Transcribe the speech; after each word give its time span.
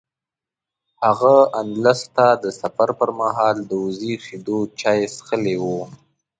هغه 1.03 1.35
اندلس 1.59 2.01
ته 2.15 2.27
د 2.43 2.45
سفر 2.61 2.89
پر 2.99 3.09
مهال 3.19 3.55
د 3.69 3.71
وزې 3.83 4.13
شیدو 4.25 4.59
چای 4.79 4.99
څښلي 5.15 5.55
و. 5.61 5.65